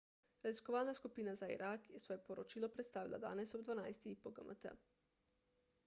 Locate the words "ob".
3.55-3.61